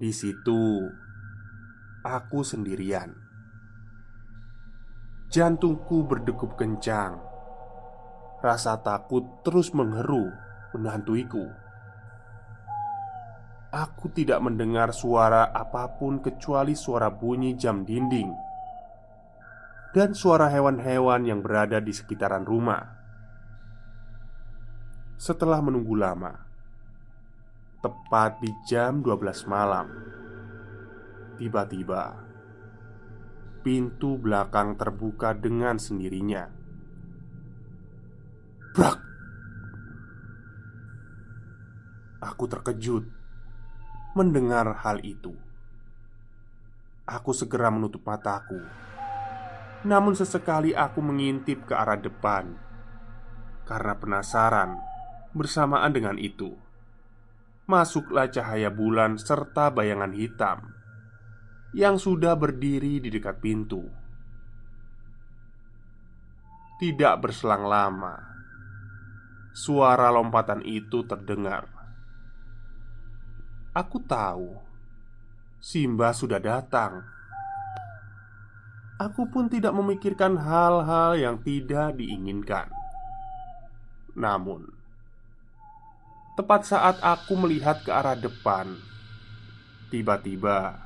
[0.00, 0.84] Di situ,
[2.04, 3.12] aku sendirian.
[5.28, 7.20] Jantungku berdegup kencang.
[8.40, 10.28] Rasa takut terus mengheru
[10.72, 11.63] menantuiku.
[13.74, 18.30] Aku tidak mendengar suara apa pun kecuali suara bunyi jam dinding
[19.90, 22.86] dan suara hewan-hewan yang berada di sekitaran rumah.
[25.18, 26.38] Setelah menunggu lama,
[27.82, 29.90] tepat di jam 12 malam,
[31.42, 32.14] tiba-tiba
[33.66, 36.46] pintu belakang terbuka dengan sendirinya.
[38.70, 38.98] Brak!
[42.22, 43.23] Aku terkejut
[44.14, 45.34] mendengar hal itu.
[47.02, 48.62] Aku segera menutup mataku.
[49.82, 52.54] Namun sesekali aku mengintip ke arah depan
[53.66, 54.78] karena penasaran
[55.34, 56.54] bersamaan dengan itu.
[57.66, 60.70] Masuklah cahaya bulan serta bayangan hitam
[61.74, 63.82] yang sudah berdiri di dekat pintu.
[66.78, 68.14] Tidak berselang lama,
[69.50, 71.73] suara lompatan itu terdengar.
[73.74, 74.54] Aku tahu
[75.58, 77.02] Simba sudah datang.
[79.02, 82.70] Aku pun tidak memikirkan hal-hal yang tidak diinginkan.
[84.14, 84.70] Namun,
[86.38, 88.78] tepat saat aku melihat ke arah depan,
[89.90, 90.78] tiba-tiba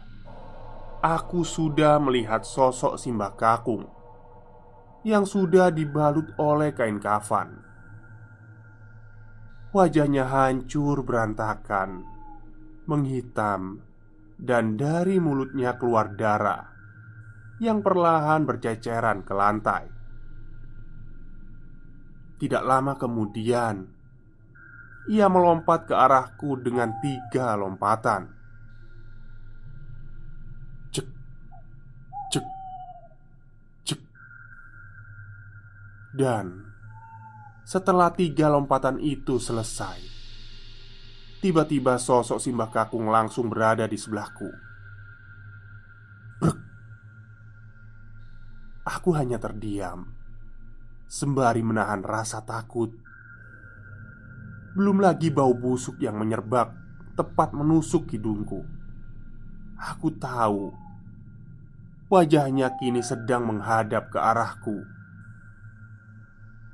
[1.04, 3.84] aku sudah melihat sosok Simbah Kakung
[5.04, 7.52] yang sudah dibalut oleh kain kafan.
[9.76, 12.16] Wajahnya hancur berantakan,
[12.88, 13.84] menghitam,
[14.40, 16.64] dan dari mulutnya keluar darah
[17.60, 19.84] yang perlahan berceceran ke lantai.
[22.38, 23.82] Tidak lama kemudian,
[25.10, 28.38] ia melompat ke arahku dengan tiga lompatan.
[36.18, 36.66] Dan
[37.62, 40.17] setelah tiga lompatan itu selesai,
[41.38, 44.50] tiba-tiba sosok Simbah Kakung langsung berada di sebelahku.
[48.88, 50.08] Aku hanya terdiam,
[51.06, 52.88] sembari menahan rasa takut.
[54.74, 56.72] Belum lagi bau busuk yang menyerbak
[57.18, 58.64] tepat menusuk hidungku.
[59.78, 60.72] Aku tahu
[62.08, 64.98] wajahnya kini sedang menghadap ke arahku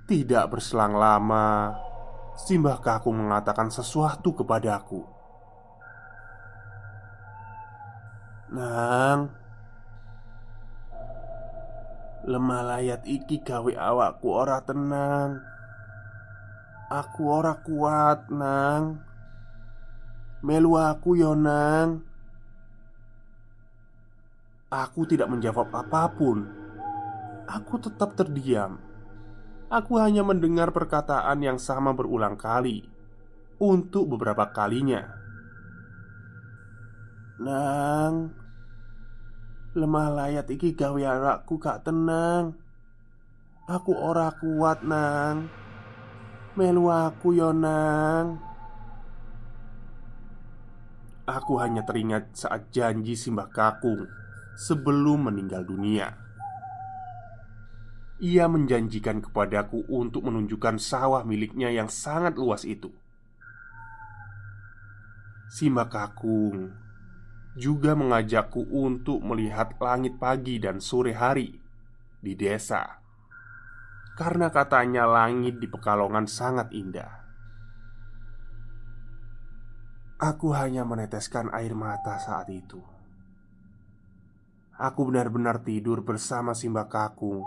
[0.05, 1.81] tidak berselang lama,
[2.35, 5.07] Simbah Kakung mengatakan sesuatu kepadaku.
[8.51, 9.31] Nang,
[12.27, 15.39] lemah layat iki gawe awakku ora tenang.
[16.91, 18.99] Aku ora kuat, Nang.
[20.43, 22.03] Melu aku yo, Nang.
[24.75, 26.51] Aku tidak menjawab apa pun.
[27.47, 28.84] Aku tetap terdiam
[29.73, 32.85] Aku hanya mendengar perkataan yang sama berulang kali
[33.57, 35.09] Untuk beberapa kalinya.
[37.41, 38.45] Nang
[39.75, 42.55] Lemah layat iki gawe anakku gak tenang.
[43.67, 45.51] Aku ora kuat nang.
[46.55, 48.39] Melu aku yo nang.
[51.27, 54.07] Aku hanya teringat saat janji Simbah Kakung
[54.55, 56.24] Sebelum meninggal dunia
[58.25, 62.89] ia menjanjikan kepadaku untuk menunjukkan sawah miliknya yang sangat luas itu.
[65.53, 66.73] Simba Kakung
[67.53, 71.53] juga mengajakku untuk melihat langit pagi dan sore hari
[72.25, 72.97] di desa,
[74.17, 77.13] karena katanya langit di Pekalongan sangat indah.
[80.17, 82.81] Aku hanya meneteskan air mata saat itu.
[84.81, 87.45] Aku benar-benar tidur bersama Simba Kakung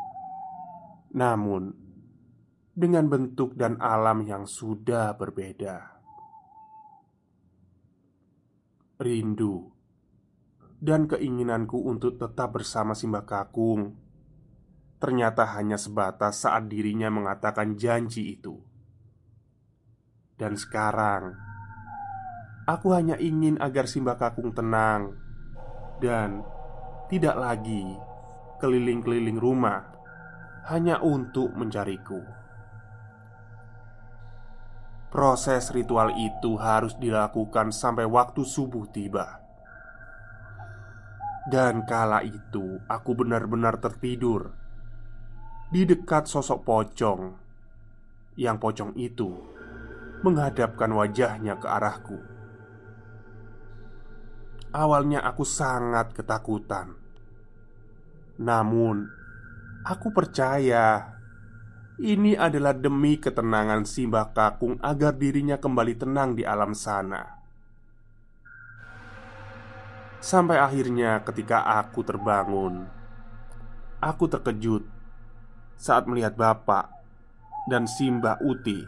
[1.18, 1.74] namun,
[2.78, 5.98] dengan bentuk dan alam yang sudah berbeda,
[9.02, 9.74] rindu
[10.78, 13.98] dan keinginanku untuk tetap bersama Simba Kakung
[15.02, 18.62] ternyata hanya sebatas saat dirinya mengatakan janji itu.
[20.38, 21.34] Dan sekarang,
[22.70, 25.18] aku hanya ingin agar Simba Kakung tenang
[25.98, 26.46] dan
[27.10, 27.98] tidak lagi
[28.62, 29.97] keliling-keliling rumah
[30.68, 32.20] hanya untuk mencariku.
[35.08, 39.40] Proses ritual itu harus dilakukan sampai waktu subuh tiba.
[41.48, 44.52] Dan kala itu aku benar-benar tertidur
[45.72, 47.22] di dekat sosok pocong
[48.36, 49.32] yang pocong itu
[50.28, 52.20] menghadapkan wajahnya ke arahku.
[54.76, 57.00] Awalnya aku sangat ketakutan,
[58.36, 59.17] namun
[59.86, 61.18] Aku percaya
[61.98, 67.38] ini adalah demi ketenangan Simbah Kakung agar dirinya kembali tenang di alam sana.
[70.22, 72.86] Sampai akhirnya, ketika aku terbangun,
[74.02, 74.86] aku terkejut
[75.78, 76.90] saat melihat Bapak
[77.70, 78.82] dan Simbah Uti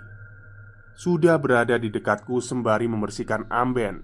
[1.00, 4.04] sudah berada di dekatku sembari membersihkan amben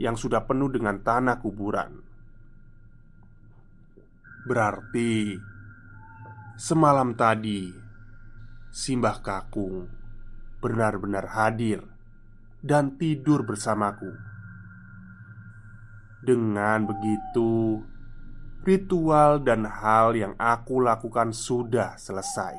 [0.00, 2.00] yang sudah penuh dengan tanah kuburan.
[4.48, 5.36] Berarti
[6.56, 7.68] Semalam tadi,
[8.72, 9.92] Simbah Kakung
[10.64, 11.84] benar-benar hadir
[12.64, 14.08] dan tidur bersamaku.
[16.24, 17.84] Dengan begitu,
[18.64, 22.56] ritual dan hal yang aku lakukan sudah selesai.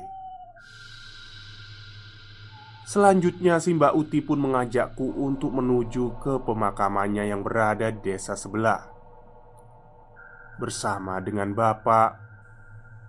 [2.86, 8.94] Selanjutnya, Simba Uti pun mengajakku untuk menuju ke pemakamannya yang berada di desa sebelah.
[10.54, 12.27] Bersama dengan bapak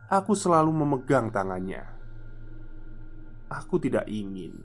[0.10, 1.86] Aku selalu memegang tangannya.
[3.46, 4.58] Aku tidak ingin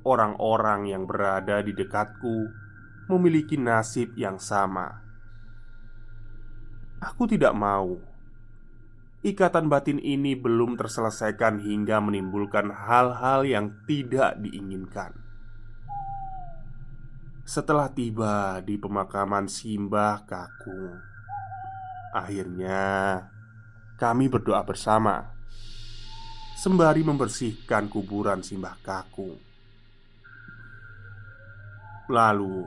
[0.00, 2.48] orang-orang yang berada di dekatku
[3.12, 5.04] memiliki nasib yang sama.
[7.04, 8.00] Aku tidak mau
[9.20, 15.12] ikatan batin ini belum terselesaikan hingga menimbulkan hal-hal yang tidak diinginkan.
[17.44, 20.96] Setelah tiba di pemakaman Simbah Kakung,
[22.16, 23.20] akhirnya
[23.96, 25.36] kami berdoa bersama
[26.56, 29.36] sembari membersihkan kuburan Simbah Kakung.
[32.08, 32.64] Lalu,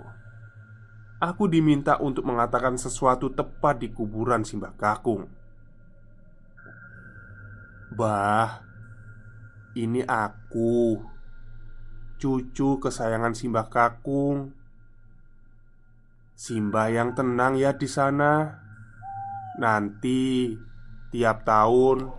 [1.18, 5.26] aku diminta untuk mengatakan sesuatu tepat di kuburan Simbah Kakung.
[7.90, 8.62] Bah,
[9.74, 11.02] ini aku,
[12.22, 14.54] cucu kesayangan Simbah Kakung.
[16.38, 18.64] Simbah yang tenang ya di sana.
[19.60, 20.54] Nanti
[21.10, 22.14] Tiap tahun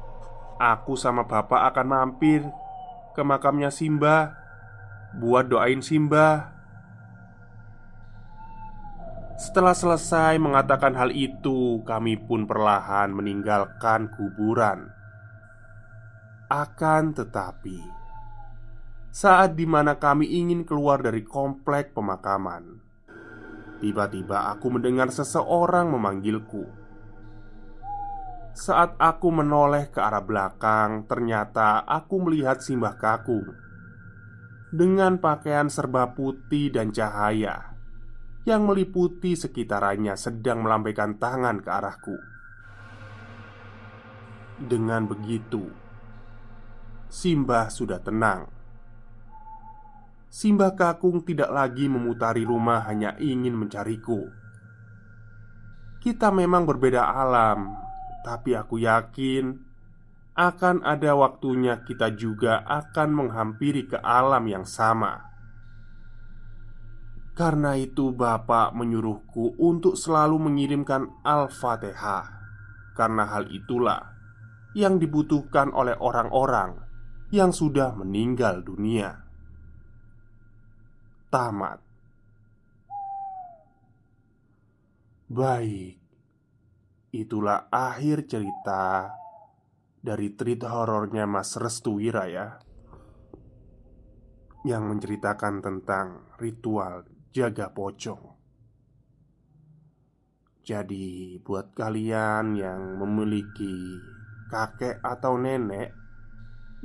[0.58, 2.42] Aku sama bapak akan mampir
[3.14, 4.34] Ke makamnya Simba
[5.14, 6.54] Buat doain Simba.
[9.38, 14.90] Setelah selesai mengatakan hal itu Kami pun perlahan meninggalkan kuburan.
[16.50, 17.78] Akan tetapi
[19.14, 22.82] Saat di mana kami ingin keluar dari komplek pemakaman
[23.78, 26.79] Tiba-tiba aku mendengar seseorang memanggilku
[28.52, 33.46] saat aku menoleh ke arah belakang, ternyata aku melihat Simbah Kakung
[34.70, 37.74] dengan pakaian serba putih dan cahaya
[38.46, 42.16] yang meliputi sekitarannya sedang melambaikan tangan ke arahku.
[44.60, 45.66] Dengan begitu,
[47.10, 48.46] Simbah sudah tenang.
[50.30, 54.30] Simbah Kakung tidak lagi memutari rumah hanya ingin mencariku.
[55.98, 57.89] Kita memang berbeda alam,
[58.24, 59.70] tapi aku yakin
[60.36, 65.28] akan ada waktunya kita juga akan menghampiri ke alam yang sama.
[67.36, 72.24] Karena itu, Bapak menyuruhku untuk selalu mengirimkan Al-Fatihah,
[72.96, 74.12] karena hal itulah
[74.76, 76.78] yang dibutuhkan oleh orang-orang
[77.32, 79.24] yang sudah meninggal dunia.
[81.30, 81.78] Tamat.
[85.30, 85.99] Baik,
[87.10, 89.10] Itulah akhir cerita
[89.98, 92.54] dari treat horornya Mas Restu Wira ya
[94.62, 97.02] Yang menceritakan tentang ritual
[97.34, 98.38] jaga pocong.
[100.62, 103.98] Jadi buat kalian yang memiliki
[104.46, 105.90] kakek atau nenek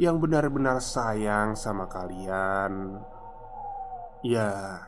[0.02, 2.98] Yang benar-benar sayang sama kalian
[4.26, 4.82] Ya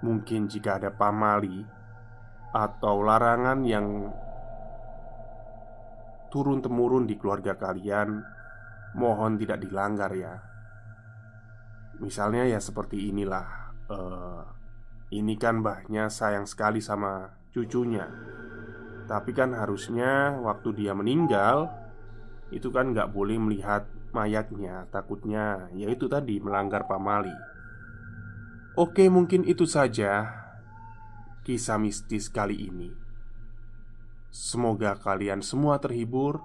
[0.00, 1.77] Mungkin jika ada pamali
[2.58, 4.10] Atau larangan yang
[6.34, 8.18] turun-temurun di keluarga kalian,
[8.98, 10.34] mohon tidak dilanggar ya.
[12.02, 13.46] Misalnya ya seperti inilah.
[13.86, 14.42] Uh,
[15.14, 18.10] ini kan mbahnya sayang sekali sama cucunya.
[19.08, 21.72] Tapi kan harusnya waktu dia meninggal
[22.52, 27.32] Itu kan nggak boleh melihat mayatnya Takutnya ya itu tadi melanggar pamali
[28.76, 30.28] Oke mungkin itu saja
[31.48, 32.92] Kisah mistis kali ini
[34.28, 36.44] Semoga kalian semua terhibur.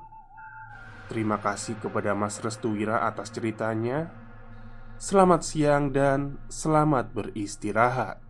[1.12, 4.08] Terima kasih kepada Mas Restuwira atas ceritanya.
[4.96, 8.23] Selamat siang dan selamat beristirahat.